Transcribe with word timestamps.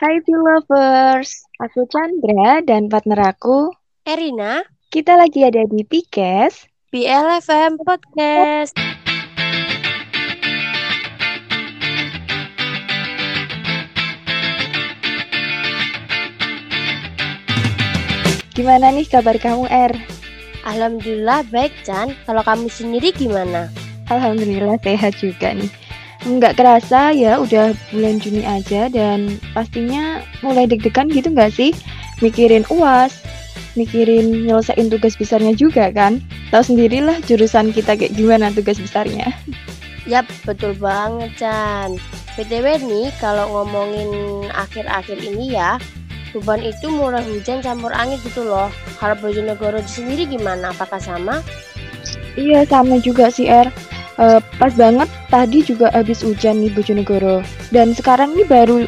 Hai 0.00 0.16
lovers, 0.24 1.44
aku 1.60 1.84
Chandra 1.92 2.64
dan 2.64 2.88
partner 2.88 3.36
aku 3.36 3.68
Erina. 4.08 4.64
Kita 4.88 5.12
lagi 5.12 5.44
ada 5.44 5.60
di 5.68 5.84
Pikes 5.84 6.64
BLFM 6.88 7.76
Podcast. 7.84 8.72
Gimana 18.56 18.96
nih 18.96 19.04
kabar 19.04 19.36
kamu, 19.36 19.68
Er? 19.68 19.92
Alhamdulillah 20.64 21.44
baik, 21.52 21.76
Chan. 21.84 22.16
Kalau 22.24 22.40
kamu 22.40 22.72
sendiri 22.72 23.12
gimana? 23.12 23.68
Alhamdulillah 24.08 24.80
sehat 24.80 25.20
juga 25.20 25.52
nih. 25.52 25.79
Nggak 26.20 26.60
kerasa 26.60 27.16
ya 27.16 27.40
udah 27.40 27.72
bulan 27.88 28.20
Juni 28.20 28.44
aja 28.44 28.92
dan 28.92 29.40
pastinya 29.56 30.20
mulai 30.44 30.68
deg-degan 30.68 31.08
gitu 31.08 31.32
nggak 31.32 31.48
sih? 31.48 31.72
Mikirin 32.20 32.68
uas, 32.68 33.24
mikirin 33.72 34.44
nyelesain 34.44 34.92
tugas 34.92 35.16
besarnya 35.16 35.56
juga 35.56 35.88
kan? 35.88 36.20
Tahu 36.52 36.60
sendirilah 36.60 37.24
jurusan 37.24 37.72
kita 37.72 37.96
kayak 37.96 38.12
gimana 38.12 38.52
tugas 38.52 38.76
besarnya. 38.76 39.32
Yap, 40.04 40.28
betul 40.44 40.76
banget 40.76 41.32
Chan. 41.40 41.96
BTW 42.36 42.84
nih, 42.84 43.08
kalau 43.20 43.48
ngomongin 43.52 44.10
akhir-akhir 44.52 45.24
ini 45.24 45.56
ya, 45.56 45.80
Tuban 46.30 46.62
itu 46.62 46.86
mulai 46.86 47.26
hujan 47.26 47.58
campur 47.58 47.90
angin 47.90 48.20
gitu 48.22 48.46
loh. 48.46 48.70
Kalau 49.02 49.18
Bojonegoro 49.18 49.82
sendiri 49.82 50.30
gimana? 50.30 50.70
Apakah 50.70 51.02
sama? 51.02 51.42
Iya, 52.38 52.62
sama 52.70 53.02
juga 53.02 53.34
sih, 53.34 53.50
Er 53.50 53.66
uh, 54.20 54.38
pas 54.60 54.70
banget 54.76 55.08
tadi 55.32 55.64
juga 55.64 55.88
habis 55.90 56.20
hujan 56.20 56.60
nih 56.60 56.70
Bojonegoro 56.76 57.40
dan 57.72 57.96
sekarang 57.96 58.36
ini 58.36 58.44
baru 58.44 58.84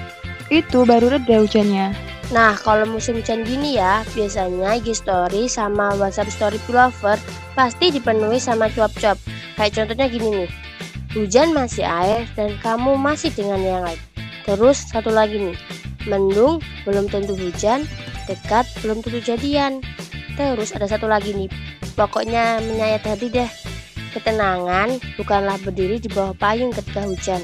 itu 0.52 0.84
baru 0.84 1.16
reda 1.16 1.40
hujannya 1.40 1.96
Nah, 2.32 2.56
kalau 2.56 2.88
musim 2.88 3.20
hujan 3.20 3.44
gini 3.44 3.76
ya, 3.76 4.00
biasanya 4.16 4.80
IG 4.80 5.04
story 5.04 5.52
sama 5.52 5.92
WhatsApp 6.00 6.32
story 6.32 6.56
pullover 6.64 7.20
pasti 7.52 7.92
dipenuhi 7.92 8.40
sama 8.40 8.72
cuap-cuap. 8.72 9.20
Kayak 9.60 9.72
contohnya 9.76 10.08
gini 10.08 10.28
nih. 10.40 10.50
Hujan 11.12 11.52
masih 11.52 11.84
air 11.84 12.24
dan 12.32 12.56
kamu 12.64 12.96
masih 12.96 13.28
dengan 13.36 13.60
yang 13.60 13.84
lain. 13.84 14.00
Terus 14.48 14.80
satu 14.88 15.12
lagi 15.12 15.36
nih. 15.36 15.56
Mendung 16.08 16.64
belum 16.88 17.12
tentu 17.12 17.36
hujan, 17.36 17.84
dekat 18.24 18.64
belum 18.80 19.04
tentu 19.04 19.20
jadian. 19.20 19.84
Terus 20.32 20.72
ada 20.72 20.88
satu 20.88 21.04
lagi 21.04 21.36
nih. 21.36 21.52
Pokoknya 22.00 22.64
menyayat 22.64 23.04
hati 23.04 23.28
deh. 23.28 23.61
Ketenangan 24.12 25.00
bukanlah 25.16 25.56
berdiri 25.64 25.96
di 25.96 26.08
bawah 26.12 26.36
payung 26.36 26.68
ketika 26.76 27.00
hujan, 27.08 27.40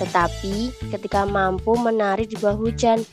tetapi 0.00 0.72
ketika 0.88 1.28
mampu 1.28 1.76
menari 1.76 2.24
di 2.24 2.34
bawah 2.40 2.56
hujan 2.56 3.04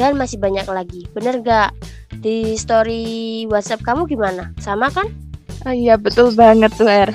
dan 0.00 0.16
masih 0.16 0.40
banyak 0.40 0.64
lagi. 0.64 1.04
Bener 1.12 1.44
gak? 1.44 1.76
Di 2.18 2.56
story 2.56 3.44
WhatsApp 3.52 3.84
kamu 3.84 4.08
gimana? 4.08 4.50
Sama 4.58 4.88
kan? 4.88 5.12
Oh, 5.68 5.74
iya 5.74 6.00
betul 6.00 6.32
banget 6.32 6.72
tuh 6.74 6.88
Er. 6.88 7.12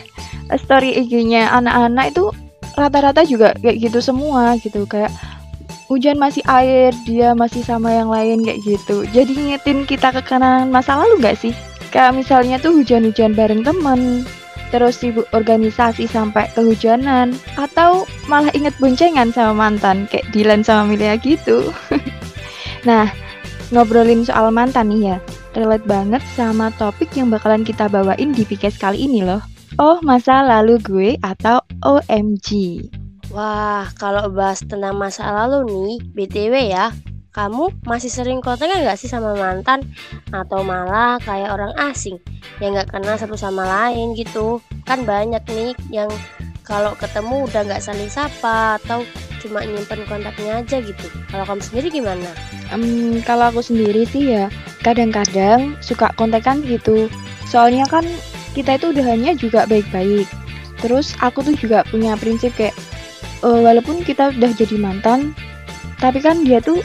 Story 0.53 0.93
IG-nya 1.01 1.49
anak-anak 1.49 2.13
itu 2.13 2.29
rata-rata 2.77 3.25
juga 3.25 3.57
kayak 3.57 3.89
gitu 3.89 3.99
semua 4.03 4.57
gitu 4.61 4.85
kayak 4.85 5.09
hujan 5.87 6.17
masih 6.17 6.41
air, 6.49 6.93
dia 7.05 7.33
masih 7.33 7.61
sama 7.65 7.89
yang 7.89 8.09
lain 8.09 8.41
kayak 8.45 8.59
gitu. 8.65 9.07
Jadi 9.09 9.33
ngingetin 9.33 9.85
kita 9.89 10.13
ke 10.13 10.21
kanan 10.25 10.69
masa 10.69 10.97
lalu 10.99 11.21
gak 11.23 11.41
sih? 11.41 11.53
Kayak 11.93 12.17
misalnya 12.21 12.57
tuh 12.57 12.73
hujan-hujan 12.73 13.37
bareng 13.37 13.61
temen, 13.61 14.25
terus 14.73 14.97
sibuk 14.97 15.29
organisasi 15.38 16.09
sampai 16.09 16.49
kehujanan 16.57 17.38
atau 17.61 18.09
malah 18.25 18.49
inget 18.57 18.73
boncengan 18.81 19.29
sama 19.29 19.53
mantan 19.53 20.09
kayak 20.09 20.25
Dilan 20.33 20.66
sama 20.66 20.89
Milia 20.89 21.13
gitu. 21.21 21.69
nah, 22.89 23.05
ngobrolin 23.69 24.25
soal 24.25 24.49
mantan 24.49 24.89
nih 24.89 25.13
ya, 25.13 25.17
relate 25.53 25.85
banget 25.85 26.25
sama 26.33 26.73
topik 26.81 27.13
yang 27.13 27.29
bakalan 27.29 27.61
kita 27.61 27.85
bawain 27.85 28.33
di 28.33 28.41
PKS 28.41 28.81
kali 28.81 29.05
ini 29.05 29.21
loh. 29.21 29.45
Oh, 29.77 30.01
masa 30.01 30.41
lalu 30.41 30.81
gue 30.81 31.09
atau 31.22 31.61
OMG. 31.85 32.81
Wah, 33.34 33.90
kalau 33.97 34.29
bahas 34.29 34.61
tentang 34.61 34.97
masa 34.97 35.29
lalu 35.34 35.66
nih, 35.69 35.97
BTW 36.13 36.53
ya, 36.69 36.94
kamu 37.33 37.73
masih 37.89 38.13
sering 38.13 38.45
kontekan 38.45 38.85
gak 38.85 39.01
sih 39.01 39.09
sama 39.09 39.33
mantan? 39.33 39.81
Atau 40.29 40.61
malah 40.61 41.17
kayak 41.25 41.49
orang 41.49 41.73
asing 41.89 42.21
yang 42.61 42.77
gak 42.77 42.94
kenal 42.94 43.17
satu 43.17 43.33
sama 43.33 43.66
lain 43.66 44.13
gitu? 44.13 44.61
Kan 44.85 45.01
banyak 45.03 45.41
nih 45.49 45.73
yang 45.89 46.07
kalau 46.61 46.93
ketemu 46.95 47.49
udah 47.49 47.66
gak 47.66 47.81
saling 47.81 48.07
sapa 48.07 48.77
atau 48.85 49.01
cuma 49.41 49.66
nyimpen 49.66 50.05
kontaknya 50.05 50.61
aja 50.61 50.77
gitu. 50.79 51.09
Kalau 51.33 51.43
kamu 51.43 51.61
sendiri 51.66 51.88
gimana? 51.89 52.29
Um, 52.72 53.19
kalau 53.25 53.49
aku 53.49 53.66
sendiri 53.66 54.05
sih 54.07 54.38
ya 54.38 54.47
kadang-kadang 54.85 55.73
suka 55.81 56.13
kontekan 56.16 56.61
gitu. 56.63 57.09
Soalnya 57.49 57.89
kan 57.89 58.05
kita 58.53 58.77
itu 58.77 58.93
udah 58.93 59.05
hanya 59.09 59.33
juga 59.33 59.66
baik-baik. 59.66 60.29
Terus 60.79 61.17
aku 61.17 61.41
tuh 61.41 61.57
juga 61.57 61.81
punya 61.89 62.13
prinsip 62.13 62.53
kayak 62.55 62.77
uh, 63.41 63.59
walaupun 63.59 64.05
kita 64.05 64.31
udah 64.31 64.51
jadi 64.53 64.77
mantan, 64.77 65.33
tapi 65.97 66.22
kan 66.22 66.45
dia 66.45 66.61
tuh 66.61 66.79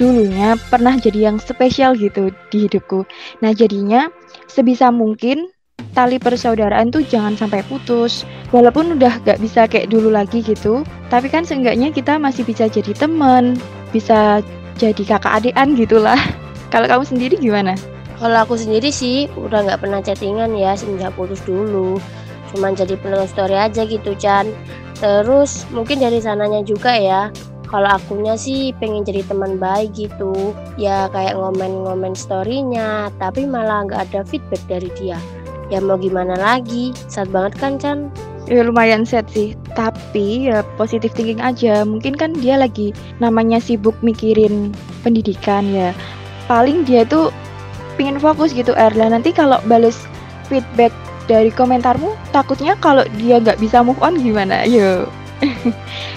dulunya 0.00 0.56
pernah 0.70 0.96
jadi 0.96 1.32
yang 1.32 1.36
spesial 1.42 1.96
gitu 1.96 2.32
di 2.48 2.68
hidupku. 2.68 3.04
Nah 3.44 3.52
jadinya 3.52 4.08
sebisa 4.48 4.88
mungkin 4.88 5.52
tali 5.92 6.16
persaudaraan 6.16 6.92
tuh 6.92 7.04
jangan 7.04 7.36
sampai 7.36 7.60
putus. 7.66 8.24
Walaupun 8.52 8.96
udah 9.00 9.20
gak 9.24 9.40
bisa 9.40 9.64
kayak 9.68 9.92
dulu 9.92 10.12
lagi 10.12 10.44
gitu, 10.44 10.84
tapi 11.08 11.28
kan 11.28 11.44
seenggaknya 11.44 11.92
kita 11.92 12.20
masih 12.20 12.44
bisa 12.44 12.68
jadi 12.68 12.92
teman, 12.96 13.56
bisa 13.92 14.40
jadi 14.76 15.02
kakak 15.04 15.44
adean 15.44 15.76
gitulah. 15.76 16.18
Kalau 16.72 16.88
kamu 16.88 17.04
sendiri 17.04 17.34
gimana? 17.36 17.76
Kalau 18.16 18.46
aku 18.46 18.54
sendiri 18.54 18.88
sih 18.94 19.28
udah 19.34 19.66
gak 19.66 19.80
pernah 19.84 20.00
chattingan 20.00 20.54
ya 20.56 20.76
semenjak 20.76 21.12
putus 21.16 21.40
dulu. 21.44 22.00
Cuman 22.52 22.76
jadi 22.76 23.00
penonton 23.00 23.28
story 23.28 23.56
aja 23.56 23.88
gitu 23.88 24.12
Chan. 24.20 24.52
Terus 25.00 25.66
mungkin 25.74 25.98
dari 25.98 26.20
sananya 26.22 26.62
juga 26.62 26.94
ya 26.94 27.32
kalau 27.72 27.88
akunya 27.88 28.36
sih 28.36 28.76
pengen 28.76 29.02
jadi 29.02 29.24
teman 29.24 29.56
baik 29.56 29.96
gitu. 29.96 30.52
Ya 30.76 31.08
kayak 31.08 31.40
ngomen-ngomen 31.40 32.12
storynya 32.12 33.08
tapi 33.16 33.48
malah 33.48 33.88
nggak 33.88 34.12
ada 34.12 34.20
feedback 34.28 34.60
dari 34.68 34.92
dia. 35.00 35.16
Ya 35.72 35.80
mau 35.80 35.96
gimana 35.96 36.36
lagi? 36.36 36.92
Sad 37.08 37.32
banget 37.32 37.56
kan 37.56 37.80
Chan? 37.80 37.98
Ya 38.44 38.60
lumayan 38.60 39.08
set 39.08 39.24
sih. 39.32 39.56
Tapi 39.72 40.52
ya 40.52 40.60
positif 40.76 41.16
thinking 41.16 41.40
aja. 41.40 41.80
Mungkin 41.88 42.12
kan 42.12 42.36
dia 42.36 42.60
lagi 42.60 42.92
namanya 43.24 43.56
sibuk 43.56 43.96
mikirin 44.04 44.76
pendidikan 45.00 45.64
ya. 45.72 45.96
Paling 46.52 46.84
dia 46.84 47.08
tuh 47.08 47.32
pingin 47.96 48.20
fokus 48.20 48.52
gitu 48.52 48.76
Erla. 48.76 49.08
Nanti 49.08 49.32
kalau 49.32 49.56
bales 49.64 49.96
feedback 50.52 50.92
dari 51.24 51.48
komentarmu 51.48 52.12
takutnya 52.36 52.76
kalau 52.84 53.08
dia 53.16 53.40
nggak 53.40 53.56
bisa 53.56 53.80
move 53.80 53.98
on 54.04 54.20
gimana? 54.20 54.68
Yo. 54.68 55.08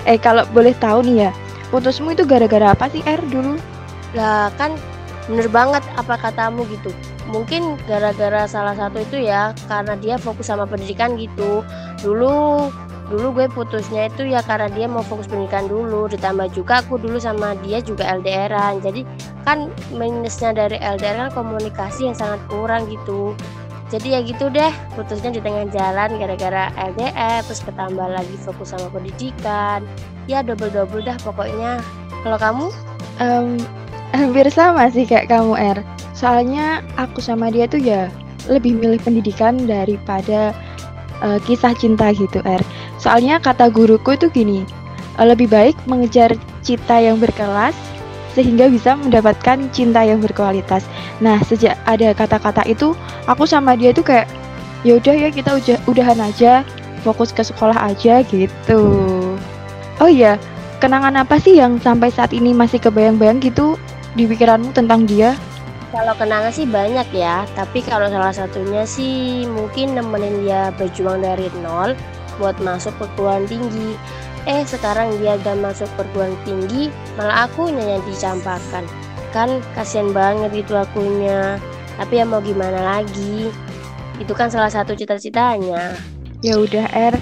Eh 0.06 0.22
kalau 0.22 0.46
boleh 0.54 0.78
tahu 0.78 1.02
nih 1.02 1.26
ya 1.26 1.32
putusmu 1.70 2.14
itu 2.14 2.24
gara-gara 2.28 2.74
apa 2.74 2.90
sih 2.90 3.02
R 3.06 3.22
dulu? 3.30 3.58
Lah 4.14 4.54
kan 4.56 4.78
bener 5.26 5.50
banget 5.50 5.82
apa 5.98 6.18
katamu 6.22 6.66
gitu. 6.70 6.94
Mungkin 7.26 7.82
gara-gara 7.90 8.46
salah 8.46 8.78
satu 8.78 9.02
itu 9.02 9.26
ya 9.26 9.52
karena 9.66 9.98
dia 9.98 10.16
fokus 10.22 10.50
sama 10.50 10.70
pendidikan 10.70 11.18
gitu. 11.18 11.66
Dulu 12.06 12.70
dulu 13.06 13.38
gue 13.38 13.46
putusnya 13.54 14.10
itu 14.10 14.26
ya 14.26 14.42
karena 14.42 14.66
dia 14.70 14.86
mau 14.86 15.02
fokus 15.02 15.26
pendidikan 15.26 15.66
dulu. 15.66 16.06
Ditambah 16.06 16.54
juga 16.54 16.86
aku 16.86 17.02
dulu 17.02 17.18
sama 17.18 17.58
dia 17.66 17.82
juga 17.82 18.06
LDRan 18.22 18.86
jadi 18.86 19.02
kan 19.46 19.70
minusnya 19.94 20.54
dari 20.54 20.78
LDR 20.78 21.30
kan 21.30 21.32
komunikasi 21.34 22.10
yang 22.10 22.18
sangat 22.18 22.42
kurang 22.50 22.86
gitu. 22.90 23.34
Jadi 23.94 24.18
ya 24.18 24.20
gitu 24.26 24.50
deh 24.50 24.74
putusnya 24.98 25.30
di 25.30 25.42
tengah 25.42 25.70
jalan 25.70 26.18
gara-gara 26.18 26.74
LDR 26.78 27.46
terus 27.46 27.62
ketambah 27.62 28.18
lagi 28.18 28.34
fokus 28.42 28.74
sama 28.74 28.90
pendidikan 28.90 29.86
ya 30.26 30.42
double 30.42 30.72
double 30.74 31.02
dah 31.02 31.18
pokoknya 31.22 31.82
kalau 32.26 32.38
kamu 32.38 32.66
um, 33.22 33.58
hampir 34.14 34.48
sama 34.50 34.90
sih 34.90 35.06
kayak 35.06 35.30
kamu 35.30 35.54
R 35.56 35.78
soalnya 36.16 36.82
aku 36.96 37.20
sama 37.22 37.52
dia 37.52 37.70
tuh 37.70 37.82
ya 37.82 38.10
lebih 38.50 38.78
milih 38.78 39.02
pendidikan 39.02 39.66
daripada 39.66 40.54
uh, 41.22 41.38
kisah 41.46 41.74
cinta 41.78 42.14
gitu 42.14 42.42
R 42.46 42.62
soalnya 42.98 43.38
kata 43.38 43.70
guruku 43.70 44.18
itu 44.18 44.32
gini 44.32 44.66
uh, 45.22 45.28
lebih 45.28 45.52
baik 45.52 45.76
mengejar 45.86 46.34
cita 46.66 46.98
yang 46.98 47.22
berkelas 47.22 47.76
sehingga 48.36 48.68
bisa 48.68 49.00
mendapatkan 49.00 49.72
cinta 49.72 50.04
yang 50.04 50.20
berkualitas. 50.20 50.84
Nah, 51.24 51.40
sejak 51.48 51.80
ada 51.88 52.12
kata-kata 52.12 52.68
itu, 52.68 52.92
aku 53.32 53.48
sama 53.48 53.80
dia 53.80 53.96
tuh 53.96 54.04
kayak 54.04 54.28
ya 54.84 55.00
udah 55.00 55.16
ya 55.16 55.30
kita 55.32 55.56
udah 55.56 55.80
udahan 55.88 56.20
aja, 56.20 56.68
fokus 57.08 57.32
ke 57.32 57.48
sekolah 57.48 57.80
aja 57.80 58.28
gitu. 58.28 59.15
Oh 60.04 60.12
iya, 60.12 60.36
kenangan 60.84 61.16
apa 61.16 61.40
sih 61.40 61.56
yang 61.56 61.80
sampai 61.80 62.12
saat 62.12 62.36
ini 62.36 62.52
masih 62.52 62.84
kebayang-bayang 62.84 63.40
gitu 63.40 63.80
di 64.16 64.28
pikiranmu 64.28 64.76
tentang 64.76 65.08
dia? 65.08 65.36
Kalau 65.96 66.12
kenangan 66.20 66.52
sih 66.52 66.68
banyak 66.68 67.08
ya, 67.16 67.48
tapi 67.56 67.80
kalau 67.80 68.12
salah 68.12 68.36
satunya 68.36 68.84
sih 68.84 69.48
mungkin 69.48 69.96
nemenin 69.96 70.44
dia 70.44 70.68
berjuang 70.76 71.24
dari 71.24 71.48
nol 71.64 71.96
buat 72.36 72.60
masuk 72.60 72.92
perguruan 73.00 73.48
tinggi. 73.48 73.96
Eh 74.44 74.68
sekarang 74.68 75.16
dia 75.24 75.40
udah 75.40 75.56
masuk 75.64 75.88
perguruan 75.96 76.36
tinggi, 76.44 76.92
malah 77.16 77.48
aku 77.48 77.72
yang 77.72 78.04
dicampakkan. 78.04 78.84
Kan 79.32 79.64
kasihan 79.72 80.12
banget 80.12 80.52
itu 80.68 80.76
akunya. 80.76 81.56
Tapi 81.96 82.20
ya 82.20 82.28
mau 82.28 82.44
gimana 82.44 83.00
lagi? 83.00 83.48
Itu 84.20 84.36
kan 84.36 84.52
salah 84.52 84.68
satu 84.68 84.92
cita-citanya. 84.92 85.96
Ya 86.44 86.60
udah 86.60 86.92
Er, 86.92 87.16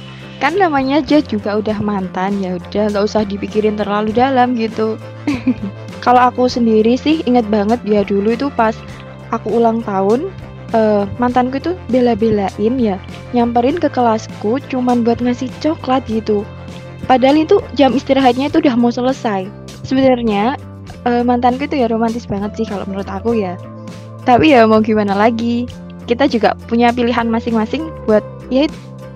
kan 0.44 0.60
namanya 0.60 1.00
aja 1.00 1.24
juga 1.24 1.56
udah 1.56 1.80
mantan 1.80 2.44
ya 2.44 2.60
udah 2.60 2.92
nggak 2.92 3.07
usah 3.07 3.24
dipikirin 3.24 3.80
terlalu 3.80 4.12
dalam 4.12 4.60
gitu. 4.60 5.00
Kalau 6.04 6.19
aku 6.19 6.51
sendiri 6.51 7.00
sih 7.00 7.24
inget 7.24 7.48
banget 7.48 7.80
ya 7.88 8.04
dulu 8.04 8.36
itu 8.36 8.51
pas 8.51 8.75
aku 9.31 9.56
ulang 9.56 9.80
tahun 9.88 10.28
uh, 10.75 11.07
mantanku 11.16 11.63
itu 11.63 11.72
bela-belain 11.88 12.75
ya 12.75 13.00
nyamperin 13.31 13.80
ke 13.80 13.88
kelasku 13.88 14.60
cuman 14.68 15.07
buat 15.07 15.24
ngasih 15.24 15.48
coklat 15.63 16.04
gitu. 16.12 16.44
Padahal 17.07 17.40
itu 17.48 17.63
jam 17.80 17.95
istirahatnya 17.95 18.51
itu 18.51 18.60
udah 18.60 18.75
mau 18.75 18.92
selesai. 18.92 19.48
Sebenarnya 19.88 20.60
uh, 21.07 21.24
mantanku 21.24 21.72
itu 21.72 21.80
ya 21.80 21.88
romantis 21.88 22.28
banget 22.28 22.51
sih 22.60 22.68
kalau 22.68 22.84
menurut 22.84 23.07
aku 23.07 23.31
ya. 23.31 23.56
Tapi 24.28 24.60
ya 24.60 24.68
mau 24.68 24.84
gimana 24.84 25.16
lagi 25.16 25.72
kita 26.04 26.28
juga 26.28 26.51
punya 26.68 26.92
pilihan 26.92 27.31
masing-masing 27.31 27.88
buat 28.04 28.28
ya 28.51 28.68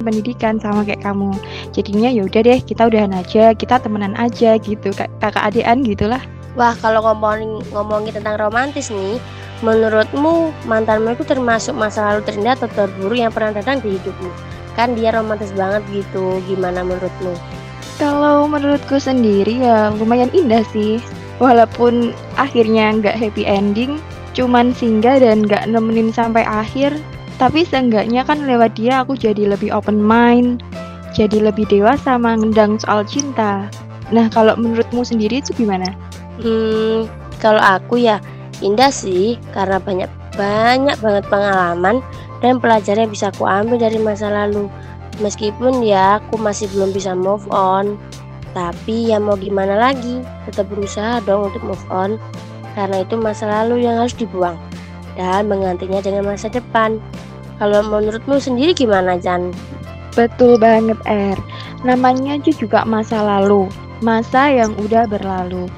pendidikan 0.07 0.55
sama 0.63 0.87
kayak 0.87 1.03
kamu 1.03 1.35
jadinya 1.75 2.07
ya 2.07 2.23
udah 2.23 2.41
deh 2.47 2.59
kita 2.63 2.87
udahan 2.87 3.11
aja 3.11 3.51
kita 3.51 3.75
temenan 3.83 4.15
aja 4.15 4.55
gitu 4.55 4.95
kakak 4.95 5.43
adean 5.43 5.83
gitulah 5.83 6.23
wah 6.55 6.71
kalau 6.79 7.03
ngomongin 7.03 7.59
ngomongin 7.75 8.15
tentang 8.15 8.39
romantis 8.39 8.87
nih 8.87 9.19
Menurutmu 9.65 10.53
mantanmu 10.69 11.17
itu 11.17 11.25
termasuk 11.25 11.73
masa 11.73 12.13
lalu 12.13 12.21
terindah 12.29 12.53
atau 12.61 12.69
terburuk 12.69 13.17
yang 13.17 13.33
pernah 13.33 13.57
datang 13.57 13.81
di 13.81 13.97
hidupmu? 13.97 14.29
Kan 14.77 14.93
dia 14.93 15.09
romantis 15.09 15.49
banget 15.57 15.81
gitu, 15.89 16.37
gimana 16.45 16.85
menurutmu? 16.85 17.33
Kalau 17.97 18.45
menurutku 18.45 19.01
sendiri 19.01 19.65
ya 19.65 19.89
lumayan 19.97 20.29
indah 20.29 20.61
sih. 20.69 21.01
Walaupun 21.41 22.13
akhirnya 22.37 23.01
nggak 23.01 23.17
happy 23.17 23.49
ending, 23.49 23.97
cuman 24.37 24.73
singgah 24.77 25.17
dan 25.17 25.41
nggak 25.41 25.65
nemenin 25.65 26.13
sampai 26.13 26.45
akhir. 26.45 26.93
Tapi 27.37 27.65
seenggaknya 27.69 28.25
kan 28.25 28.49
lewat 28.49 28.81
dia 28.81 29.05
aku 29.05 29.13
jadi 29.13 29.53
lebih 29.53 29.69
open 29.69 30.01
mind, 30.01 30.65
jadi 31.13 31.49
lebih 31.49 31.69
dewasa 31.69 32.17
mengendang 32.17 32.81
soal 32.81 33.05
cinta. 33.05 33.69
Nah 34.09 34.25
kalau 34.33 34.57
menurutmu 34.57 35.05
sendiri 35.05 35.41
itu 35.45 35.53
gimana? 35.53 35.85
Hmm, 36.41 37.05
kalau 37.37 37.61
aku 37.61 38.01
ya 38.01 38.17
Indah 38.65 38.89
sih 38.89 39.37
karena 39.53 39.77
banyak 39.77 40.09
banyak 40.33 40.97
banget 40.97 41.25
pengalaman 41.29 42.01
dan 42.41 42.57
pelajaran 42.57 43.05
yang 43.05 43.13
bisa 43.13 43.29
aku 43.29 43.45
ambil 43.45 43.77
dari 43.77 44.01
masa 44.01 44.33
lalu. 44.33 44.65
Meskipun 45.21 45.81
ya 45.85 46.21
aku 46.21 46.41
masih 46.41 46.69
belum 46.73 46.93
bisa 46.93 47.13
move 47.13 47.45
on, 47.53 47.97
tapi 48.53 49.13
ya 49.13 49.21
mau 49.21 49.37
gimana 49.37 49.77
lagi, 49.77 50.21
tetap 50.49 50.69
berusaha 50.69 51.21
dong 51.25 51.53
untuk 51.53 51.61
move 51.65 51.85
on 51.93 52.17
karena 52.77 53.01
itu 53.01 53.17
masa 53.17 53.49
lalu 53.49 53.85
yang 53.85 53.97
harus 53.97 54.13
dibuang 54.13 54.57
dan 55.17 55.49
menggantinya 55.49 56.01
dengan 56.01 56.25
masa 56.25 56.49
depan. 56.49 57.01
Kalau 57.57 57.81
menurutmu 57.85 58.37
sendiri 58.37 58.77
gimana, 58.77 59.17
Jan? 59.17 59.53
Betul 60.13 60.57
banget, 60.61 60.97
Er. 61.09 61.37
Namanya 61.81 62.37
juga 62.41 62.85
masa 62.85 63.21
lalu, 63.21 63.69
masa 64.01 64.49
yang 64.49 64.73
udah 64.77 65.05
berlalu. 65.09 65.69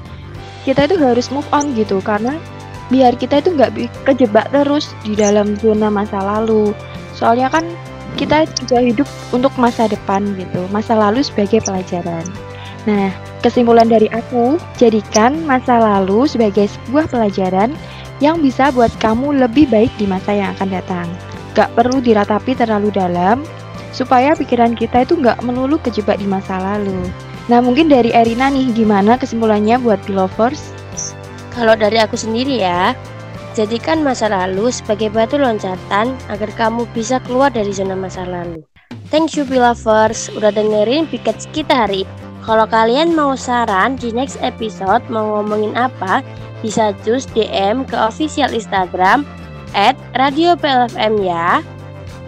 Kita 0.64 0.84
itu 0.84 0.96
harus 1.00 1.32
move 1.32 1.48
on 1.52 1.72
gitu 1.72 2.04
karena 2.04 2.36
biar 2.90 3.14
kita 3.14 3.38
itu 3.38 3.54
nggak 3.54 3.72
kejebak 4.04 4.50
terus 4.50 4.90
di 5.06 5.14
dalam 5.14 5.54
zona 5.62 5.86
masa 5.88 6.18
lalu 6.18 6.74
soalnya 7.14 7.46
kan 7.46 7.62
kita 8.18 8.44
juga 8.58 8.82
hidup 8.82 9.08
untuk 9.30 9.54
masa 9.54 9.86
depan 9.86 10.26
gitu 10.34 10.66
masa 10.74 10.98
lalu 10.98 11.22
sebagai 11.22 11.62
pelajaran 11.62 12.26
nah 12.84 13.14
kesimpulan 13.46 13.86
dari 13.86 14.10
aku 14.10 14.58
jadikan 14.74 15.38
masa 15.46 15.78
lalu 15.78 16.26
sebagai 16.26 16.66
sebuah 16.66 17.06
pelajaran 17.06 17.70
yang 18.18 18.42
bisa 18.42 18.74
buat 18.74 18.90
kamu 18.98 19.38
lebih 19.46 19.70
baik 19.70 19.94
di 19.96 20.10
masa 20.10 20.34
yang 20.34 20.50
akan 20.58 20.68
datang 20.74 21.06
gak 21.60 21.76
perlu 21.76 22.00
diratapi 22.00 22.56
terlalu 22.56 22.88
dalam 22.88 23.44
supaya 23.92 24.32
pikiran 24.32 24.72
kita 24.72 25.04
itu 25.04 25.20
nggak 25.20 25.44
melulu 25.44 25.76
kejebak 25.84 26.16
di 26.16 26.24
masa 26.24 26.56
lalu 26.56 27.04
nah 27.52 27.60
mungkin 27.60 27.92
dari 27.92 28.16
Erina 28.16 28.48
nih 28.48 28.72
gimana 28.72 29.20
kesimpulannya 29.20 29.76
buat 29.82 30.00
lovers 30.08 30.80
kalau 31.50 31.74
dari 31.74 31.98
aku 31.98 32.14
sendiri 32.14 32.62
ya, 32.62 32.94
jadikan 33.58 34.06
masa 34.06 34.30
lalu 34.30 34.70
sebagai 34.70 35.10
batu 35.10 35.34
loncatan 35.34 36.14
agar 36.30 36.50
kamu 36.54 36.86
bisa 36.94 37.18
keluar 37.26 37.50
dari 37.50 37.74
zona 37.74 37.98
masa 37.98 38.22
lalu. 38.22 38.62
Thank 39.10 39.34
you 39.34 39.42
Belovers, 39.42 40.30
udah 40.38 40.54
dengerin 40.54 41.10
Pikets 41.10 41.50
kita 41.50 41.86
hari 41.86 42.06
ini. 42.06 42.12
Kalau 42.40 42.64
kalian 42.64 43.12
mau 43.12 43.36
saran 43.36 44.00
di 44.00 44.16
next 44.16 44.40
episode 44.40 45.04
mau 45.12 45.38
ngomongin 45.38 45.76
apa, 45.76 46.24
bisa 46.64 46.96
cus 47.04 47.28
DM 47.36 47.84
ke 47.84 47.92
official 47.98 48.48
Instagram 48.56 49.28
at 49.74 49.98
Radio 50.16 50.54
PLFM 50.58 51.22
ya. 51.22 51.64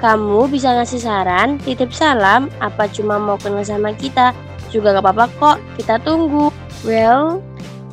Kamu 0.03 0.51
bisa 0.51 0.75
ngasih 0.75 0.99
saran, 0.99 1.63
titip 1.63 1.95
salam, 1.95 2.51
apa 2.59 2.91
cuma 2.91 3.23
mau 3.23 3.39
kenal 3.39 3.63
sama 3.63 3.95
kita, 3.95 4.35
juga 4.75 4.99
gak 4.99 5.07
apa-apa 5.07 5.27
kok, 5.39 5.59
kita 5.79 6.03
tunggu. 6.03 6.51
Well, 6.83 7.39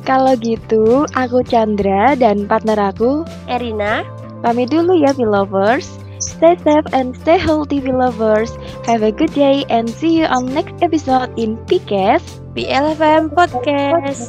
kalau 0.02 0.34
gitu, 0.34 1.06
aku 1.14 1.46
Chandra 1.46 2.18
dan 2.18 2.50
partner 2.50 2.90
aku 2.90 3.22
Erina. 3.46 4.02
Pamit 4.40 4.72
dulu 4.72 4.96
ya, 4.96 5.12
lovers. 5.14 6.00
Stay 6.20 6.56
safe 6.60 6.88
and 6.92 7.16
stay 7.16 7.40
healthy, 7.40 7.80
lovers. 7.80 8.52
Have 8.84 9.00
a 9.00 9.12
good 9.12 9.32
day 9.32 9.64
and 9.72 9.88
see 9.88 10.20
you 10.20 10.28
on 10.28 10.52
next 10.52 10.76
episode 10.84 11.32
in 11.40 11.56
PKS 11.64 12.40
PLFM 12.52 13.32
Podcast. 13.32 14.28